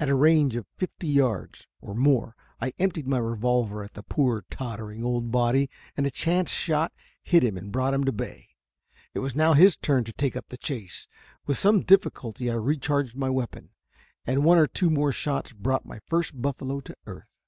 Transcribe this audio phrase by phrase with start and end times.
[0.00, 4.44] At a range of fifty yards, or more, I emptied my revolver at the poor,
[4.50, 8.48] tottering, old body, and a chance shot hit him and brought him to bay.
[9.14, 11.06] It was now his turn to take up the chase.
[11.46, 13.70] With some difficulty I recharged my weapon,
[14.26, 17.38] and one or two more shots brought my first buffalo to earth.